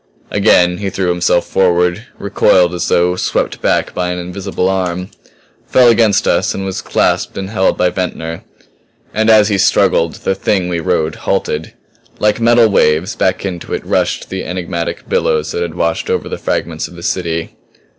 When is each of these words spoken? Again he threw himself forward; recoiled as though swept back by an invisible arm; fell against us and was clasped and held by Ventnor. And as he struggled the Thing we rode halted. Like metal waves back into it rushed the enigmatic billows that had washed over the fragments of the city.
Again 0.31 0.79
he 0.79 0.89
threw 0.89 1.09
himself 1.09 1.45
forward; 1.45 2.07
recoiled 2.17 2.73
as 2.73 2.87
though 2.87 3.15
swept 3.15 3.61
back 3.61 3.93
by 3.93 4.09
an 4.09 4.17
invisible 4.17 4.67
arm; 4.67 5.11
fell 5.67 5.89
against 5.89 6.27
us 6.27 6.55
and 6.55 6.65
was 6.65 6.81
clasped 6.81 7.37
and 7.37 7.51
held 7.51 7.77
by 7.77 7.91
Ventnor. 7.91 8.43
And 9.13 9.29
as 9.29 9.49
he 9.49 9.59
struggled 9.59 10.15
the 10.15 10.33
Thing 10.33 10.69
we 10.69 10.79
rode 10.79 11.13
halted. 11.13 11.73
Like 12.17 12.39
metal 12.39 12.67
waves 12.67 13.15
back 13.15 13.45
into 13.45 13.75
it 13.75 13.85
rushed 13.85 14.31
the 14.31 14.43
enigmatic 14.43 15.07
billows 15.07 15.51
that 15.51 15.61
had 15.61 15.75
washed 15.75 16.09
over 16.09 16.27
the 16.27 16.39
fragments 16.39 16.87
of 16.87 16.95
the 16.95 17.03
city. 17.03 17.51